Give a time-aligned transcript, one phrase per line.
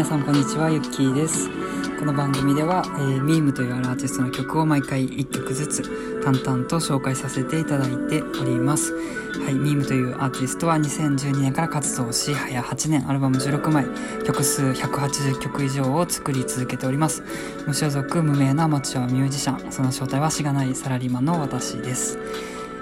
[0.00, 1.50] 皆さんこんにちは、ゆっきーです。
[1.98, 8.94] この番組では、えー、ミームというアーティストの曲を毎回1曲ずつ淡々と紹介させていただいております。
[8.94, 13.84] はい、ミームというアーティストは2012年から活動し、早8年アルバム16枚、
[14.24, 17.22] 曲数180曲以上を作り続けております。
[17.66, 22.18] 無所属無名なアマチュアミュージシャン、その正体はしがないサラリーマンの私です。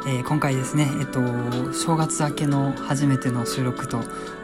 [0.07, 1.20] えー今回ですね、えっと、
[1.73, 3.98] 正月明けの初めての収録と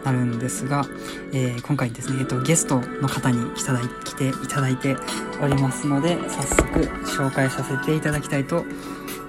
[0.05, 0.85] なるんですが、
[1.33, 4.97] えー今回ですね、えっと、ゲストの方に来た来ていただいて
[5.43, 8.65] おりますので、早速紹介させていただきたいと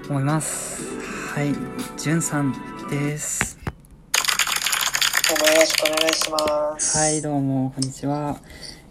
[0.09, 0.83] 思います。
[1.33, 1.53] はい、
[1.97, 2.53] じゅんさん
[2.89, 3.57] です。
[5.29, 6.97] よろしくお願いします。
[6.97, 8.39] はい、どうも、こんにちは。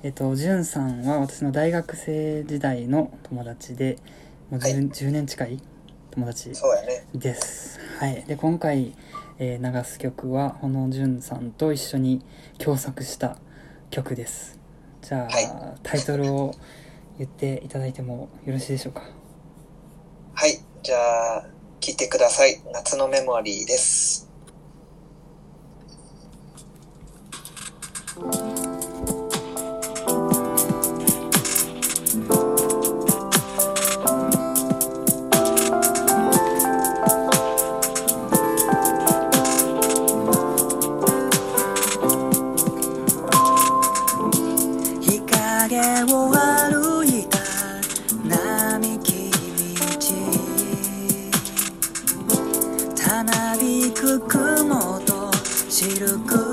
[0.03, 3.98] えっと、じゅんさんは私の大学生時代の友達で、
[4.51, 5.62] もう 10,、はい10年近い
[6.14, 6.52] 友達。
[7.12, 7.80] です。
[7.98, 8.22] はい。
[8.22, 8.94] で、今回、
[9.41, 12.25] えー流す曲は、このじゅんさんと一緒に
[12.58, 13.36] 共作した
[13.91, 14.61] 曲です。
[15.02, 16.55] じゃあ、はいタイトルを
[17.19, 19.02] 言っていただいてもよろしいでしょうか？
[20.34, 20.61] はい。
[20.84, 21.47] じゃあ、
[21.80, 22.62] 聞いてください。
[22.72, 24.30] 夏のメモリーです。
[55.84, 56.44] シル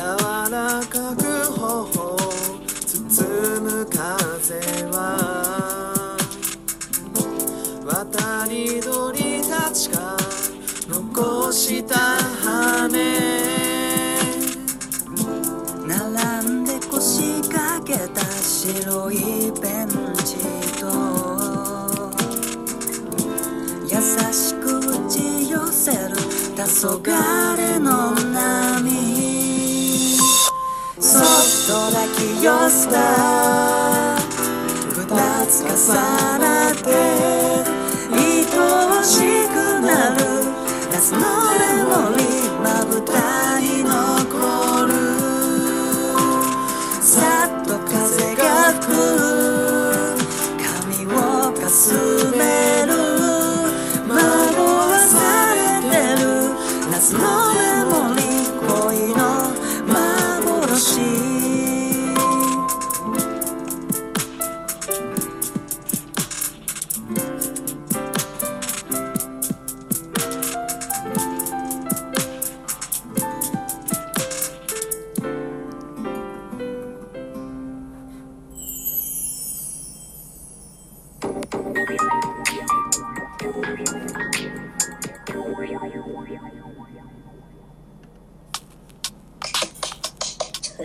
[0.00, 0.06] 柔
[0.50, 1.20] らかく
[1.52, 2.16] 頬を
[2.86, 4.56] 包む風
[4.86, 4.96] は。
[7.84, 10.16] 渡り鳥たちが
[10.88, 12.88] 残した羽。
[15.86, 19.88] 並んで腰掛けた白いベン
[20.24, 20.38] チ
[20.80, 20.86] と。
[23.84, 23.90] 優
[24.32, 26.16] しく打ち寄せる。
[26.60, 26.66] 黄
[27.02, 27.89] 昏の
[31.70, 34.16] と抱き寄せた。
[34.90, 35.06] 二
[35.46, 35.94] つ重
[36.40, 36.90] なって
[38.10, 40.18] 愛おしくなる。
[40.90, 42.49] 夏のメモリー。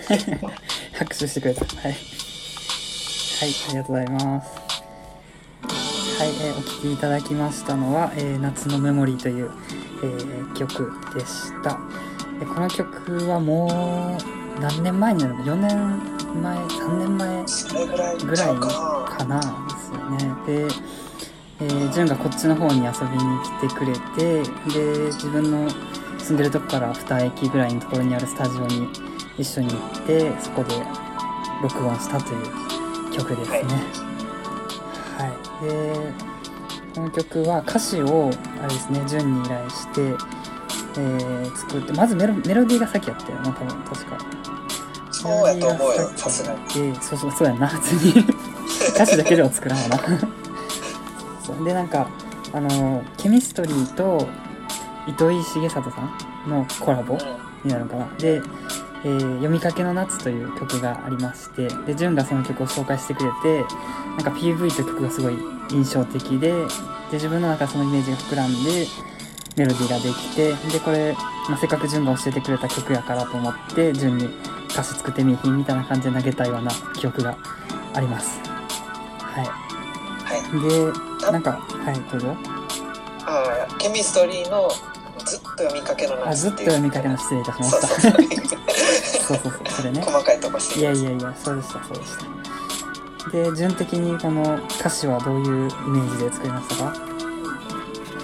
[0.94, 1.66] 拍手してくれた。
[1.66, 1.92] はい。
[1.92, 4.50] はい、ありがとうございます。
[6.18, 9.52] はい、えーお聴きいただきましたのは、えー夏のメモリーという、
[10.04, 11.78] えー曲でした。
[12.40, 14.18] でこの曲はも
[14.58, 17.44] う何年前になるの ?4 年前、3年前
[18.26, 19.46] ぐらいかかなで
[19.78, 20.36] すよね。
[20.46, 20.68] で、
[21.62, 24.44] えー、ジュンがこっちの方に遊びに来てくれて、
[24.74, 25.70] で、自分の
[26.20, 28.88] 住んでるとこから2駅ぐらいのところにあるスタジオに
[29.38, 30.76] 一緒に行って、そこで
[31.62, 33.60] 録音したという曲ですね。
[35.18, 35.28] は
[35.62, 35.66] い。
[35.68, 36.36] で、
[36.96, 44.18] この曲は歌詞をあれですね順に依頼して、えー作ってまずメロメロディーが先やったよな多分確か。
[45.12, 46.96] そうやと思うよさすがに。
[47.02, 48.26] そうそうそうやんな普通に。
[48.96, 49.98] 歌詞だけでは作らんわな。
[51.44, 51.64] そう。
[51.66, 52.08] でなんか
[52.54, 54.26] あのケミストリーと
[55.08, 56.02] 糸井重里さ
[56.48, 57.18] んのコラボ
[57.64, 58.08] になるのかな。
[58.18, 58.42] で、
[59.06, 63.66] えー読みかけの夏」という曲がありましてで潤がその曲を紹介してくれて
[64.18, 65.38] なんか PV と曲がすごい
[65.70, 66.66] 印象的でで
[67.14, 68.88] 自分の中でそのイメージが膨らんで
[69.56, 71.16] メロディーができてでこれ、
[71.48, 74.30] まあ、せっかく潤が教えてくれた曲やからと思って潤に
[74.70, 77.38] 歌詞作ってみいひんみたいな感じで投げたような記憶が
[77.94, 78.40] あります。
[79.22, 79.46] はい。
[79.46, 81.22] はい。
[81.24, 81.52] でなんか
[81.86, 82.36] はいどうぞ。
[83.26, 84.70] あーケミストリーの
[85.24, 86.70] ずっと読みかけのあずっと夏っていう。
[86.72, 87.88] 読みかけの失礼いたしました。
[87.88, 88.28] そうそうそう
[89.28, 92.18] そうそうそうそれね細かいとこしていやいやいや、そうでした、そうでし
[93.24, 93.32] た。
[93.32, 95.50] で、順的にこの歌詞はどういうイ
[95.90, 96.94] メージで作りましたか？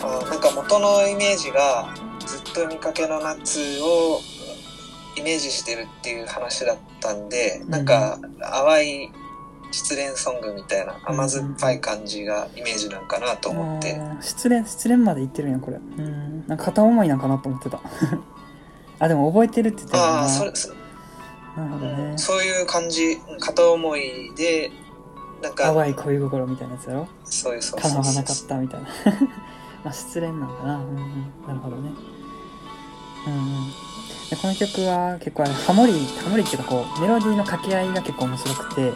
[0.03, 4.19] あーなんか元のイメージがずっと読みかけの夏を
[5.17, 9.11] イメージしてるっていう話だったんで、んなんか淡い
[9.71, 15.77] 失恋ソングみたいなうん甘酸っぱい感じがイメージなんかなと思って、あー失恋、失恋まで言ってるんや、これ。
[15.77, 16.47] うん。
[16.47, 17.79] なんか片思いなんかなと思ってた。
[18.99, 20.03] あ、でも覚えてるって言ってた。
[20.03, 20.69] ああそれそ
[21.57, 22.17] なるほどね。
[22.17, 24.71] そういう感じ片思いで
[25.41, 27.07] なんか淡い恋心みたいなやつやろ？
[27.25, 28.87] そういうそう叶わなかったみたいな。
[29.83, 30.75] まあ失恋なんかな。
[30.77, 30.97] うんうん。
[31.47, 31.91] なるほどね。
[33.27, 33.71] うんうん。
[34.29, 35.93] でこの曲は結構あれハモリ
[36.23, 38.93] ハモリっていうかこうメロディーの掛け合いが結構面白くて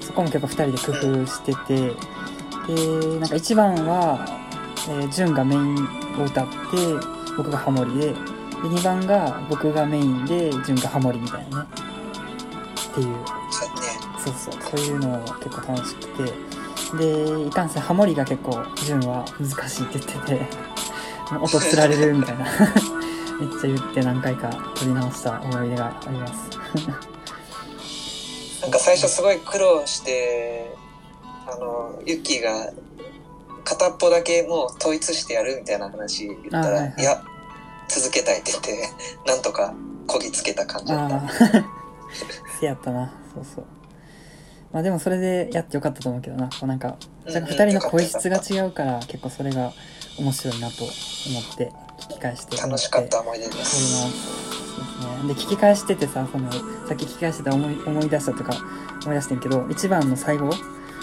[0.00, 4.24] そこも結構2人で工夫しててでなんか1番は、
[4.88, 5.74] えー、潤がメイン
[6.20, 6.52] を歌って
[7.36, 8.14] 僕がハモリで
[8.62, 11.62] で2番が僕がメインで潤がハモリみたいな。
[11.62, 11.68] ね
[12.92, 13.06] っていう。
[13.50, 13.86] そうね。
[14.18, 14.54] そうそう。
[14.76, 16.32] そういうの結構楽しくて。
[16.92, 20.46] でいかんせんハモリが結構潤は難しいって言ってて。
[21.40, 22.44] 音つられるみたいな。
[23.40, 26.50] めっちゃ言って何回か撮り直した思い出があります。
[28.60, 30.76] なんか最初すごい苦労して
[31.46, 32.70] あのユッキーが
[33.64, 36.94] 片っぽだけもう統一してやるみたいな話言ったら、あはいはい。
[36.98, 37.24] いや
[37.88, 38.88] 続けたいって言って
[39.26, 39.74] なんとか
[40.06, 41.16] こぎつけた感じだった。
[41.16, 41.30] ああ
[42.60, 43.12] せ やったな。
[43.34, 43.64] そうそう。
[44.72, 46.48] まあでもそれでやってよかったと思うけどな。
[46.48, 46.96] こうなんか
[47.26, 49.72] うんなんか2人の声質が違うから結構それが
[50.18, 52.56] 面白いなと思って聞き返して。
[52.56, 53.76] 思楽しかった思い出です。
[53.76, 54.42] すそうです。
[55.26, 55.34] ね。
[55.34, 56.58] で、聞き返しててさ、その、さ
[56.94, 58.54] っき聞き返してて思い思い出したとか
[59.04, 60.50] 思い出してんけど、1番の最後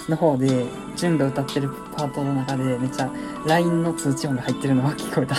[0.07, 0.65] の方で、
[0.95, 3.11] 潤が歌ってるパートの中で、めっちゃ
[3.45, 5.35] LINE の通知音が入ってるのが聞こえた。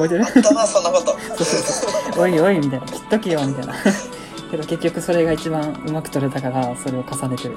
[0.00, 0.24] 覚えてる？
[0.24, 2.22] あったなそんなことそうそうそう。
[2.22, 2.86] おいおい、みたいな。
[2.86, 3.74] 切っとけよ、みたいな。
[4.50, 7.56] けど結局それが一番うまく取れたから、それを重ねてる。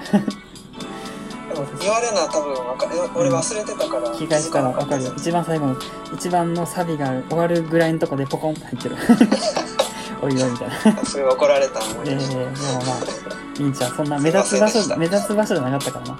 [1.79, 5.13] 言われるのは多分わかる俺忘れてたから聞き返したらわかるよ。
[5.17, 5.75] 一番最後の、
[6.13, 8.95] 一番のサビが終わるぐらいのとこでポコンって入ってる。
[10.21, 11.05] おいおい、みたいな。
[11.05, 12.51] すごい怒られた思いええ出した、でも
[12.85, 16.19] まあ、いいんちゃうそんな目立つ場所、目立つ場所じゃなかったからな。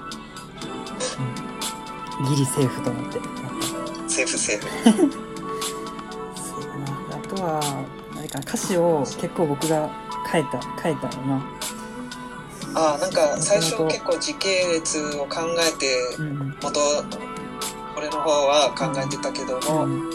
[2.20, 2.28] うん。
[2.28, 3.20] ギリセーフと思って。
[4.08, 5.31] セーフセーフ
[7.42, 7.60] は、
[8.16, 9.90] あれかな、歌詞を結構僕が
[10.30, 11.42] 変えた、変えたのな。
[12.74, 16.56] ああなんか最初結構時系列を考えてうん。
[16.62, 16.80] 元
[17.96, 20.10] 俺の方は考えてたけども、うん。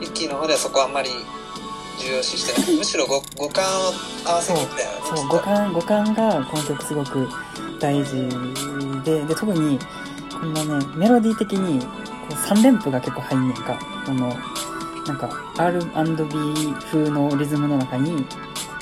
[0.00, 1.10] ユッキーの方ではそこはあんまり
[1.98, 3.92] 重要視してない むしろ五五感を
[4.24, 7.28] 合わせていったよねそう、五感、五感がこの曲すごく
[7.80, 8.28] 大事
[9.04, 9.78] で、で、特に、
[10.30, 11.86] このね、メロディー的に、こ
[12.30, 13.78] う3連符が結構入んねんか。
[14.04, 14.36] この、
[15.06, 18.24] なんか、R&B 風のリズムの中に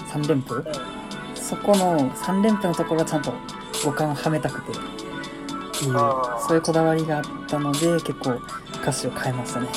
[0.08, 0.64] 3連符？
[1.34, 3.32] そこの3連符のところはちゃんと
[3.84, 4.74] 五感をはめたくて、っ
[5.78, 8.40] ていうそういうこだわりがあったので、結構
[8.82, 9.68] 歌詞を変えましたね。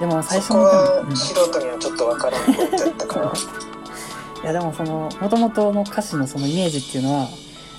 [0.00, 1.16] でも最初のはうん。
[1.16, 3.32] 素人にはちょっとわからんポイントやったから。
[4.42, 7.28] いやでもその元々の歌詞のそのイメージっていうのは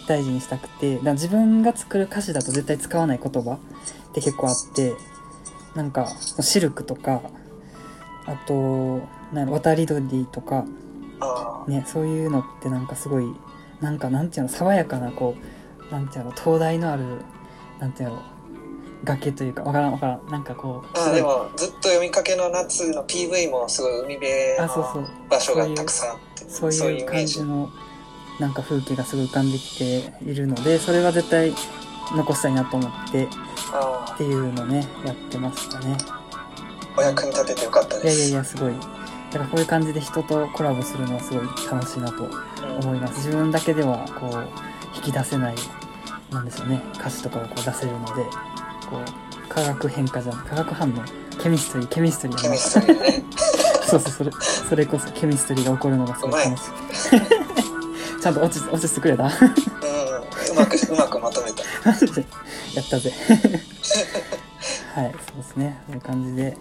[0.08, 3.60] 大事にしたくてだ自分が作る歌詞だと絶対使わない言葉っ
[4.14, 4.96] て結構あって
[5.76, 6.08] なんか
[6.42, 7.22] シルクとか
[8.28, 10.66] あと渡り鳥とか
[11.20, 13.26] あねそういうのってなんかすごい
[13.82, 15.36] なんかなんていうの爽やかなこ
[15.90, 17.04] うなんていうの灯台のある
[17.80, 18.22] なんていうの
[19.04, 20.28] 崖というかわからんわからん。
[20.30, 25.02] なんかこうあでもずっと読みかけの夏の PV もすごい海辺あそうそう。
[25.04, 27.70] の場所がたくさんあってそういう感じの
[28.40, 31.54] なんか風景がすごい浮かんできているのでそれは絶対
[32.16, 33.28] 残したいなと思ってっ
[33.74, 35.96] あていうのねやってましたね。
[36.10, 36.27] あ
[36.98, 38.74] お役に立ててよかったいやいやですいやすごい。
[39.32, 42.32] だからこういう感じで人とコラボするのはすごい楽しいなとうん。
[42.80, 43.18] 思います。
[43.18, 44.48] 自分だけではこう
[44.96, 45.56] 引き出せない
[46.32, 46.82] なんでしょうね。
[46.96, 48.12] 歌詞とかをこう出せるので
[48.90, 49.02] こ
[49.46, 50.94] う化学変化じゃん化学反応
[51.42, 53.24] ケミストリーケミストリーケミストリーね。
[53.88, 54.32] そうそうそれ
[54.70, 56.64] それこそケミストリーが起こるのがすごい楽しい。
[58.22, 59.24] ちゃんと落ち落ちてくれた？
[59.24, 59.30] うん。
[59.30, 59.32] う
[60.56, 61.64] まく、うまくまとめた。
[61.90, 62.26] マジで。
[62.74, 63.12] やったぜ。
[64.96, 65.80] はいそうですね。
[65.88, 66.58] そういう感じで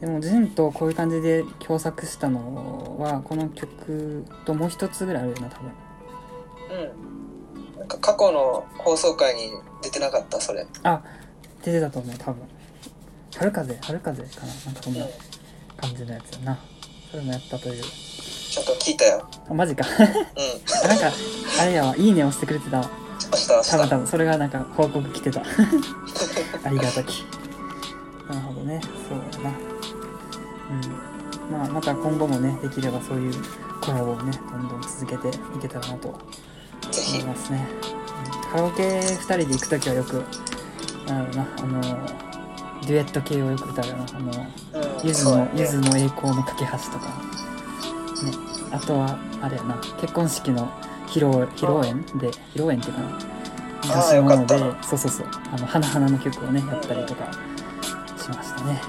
[0.00, 5.72] でもジンとこういう感じで共作したのはこの曲ともう一つぐらいあるよな多分。
[6.70, 7.78] うん。
[7.78, 9.50] なんか過去の放送回に
[9.82, 10.66] 出てなかった、それ。
[10.84, 11.02] あ
[11.64, 12.42] 出てたと思う多分。
[13.36, 15.06] 春風春風かななんかそんな
[15.76, 16.58] 感じのやつやな。
[17.10, 17.82] それもやったという。
[17.82, 19.28] ちゃんと聞いたよ。
[19.48, 19.84] あマジか。
[19.84, 20.06] うん。
[20.84, 21.10] あなんか
[21.60, 21.96] あれやわ。
[21.96, 22.90] いいね押してくれてたわ。
[23.32, 23.70] 明日、明日。
[23.70, 24.06] 多分多分。
[24.06, 25.42] それがなんか報告来てた。
[26.62, 27.24] ありがたき。
[28.28, 28.80] なるほどね。
[29.08, 29.67] そうだな
[30.70, 31.52] うん。
[31.52, 33.32] まあまた今後もねできればそういう
[33.80, 37.24] コラボをねどんどん続けていけたらなと思い。
[37.24, 37.66] ますね、
[38.34, 38.50] うん。
[38.50, 40.24] カラオケ2人で行く時はよく
[41.06, 41.80] なんだろうなあの
[42.86, 45.06] デュエット系をよく歌うよなあのうん。
[45.06, 47.06] ゆずのゆずの栄光の架け橋とか。
[48.24, 48.32] ね。
[48.70, 50.70] あとはあれやな結婚式の
[51.06, 53.08] 披露披露宴で披露宴っていうかな。
[53.90, 55.26] あーよかったでそうそうそう。
[55.52, 57.30] あの花々の曲をねやったりとか
[58.18, 58.80] しましたね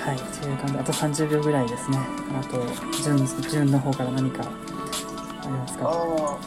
[0.00, 1.98] はいという感じあと30秒ぐらいですね
[2.40, 2.62] あと
[3.02, 6.38] 順順の方から何かありますか？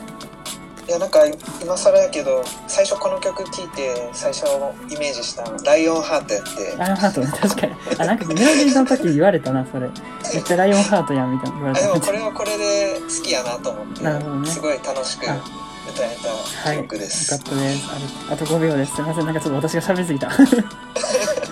[0.87, 1.19] いや、なんか、
[1.61, 4.45] 今更やけど、最初この曲聴いて、最初
[4.89, 17.29] イメージしたのライオンハートやって、ライオンハートね確かにあなんかメロディーの時言われたなそれめっちゃライオンハートやんみたいな 言わあれたでもこれはこれで好きやなと思って、なるほどねすごい楽しく歌あえたはい、よ曲です。
[17.29, 17.87] かったです。
[18.29, 18.95] あと5秒です。
[18.95, 20.27] すいません、なんかちょっと私が喋りすぎた。
[20.33, 20.39] はい、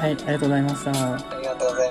[0.01, 1.38] ありがとうございました。
[1.59, 1.89] tratar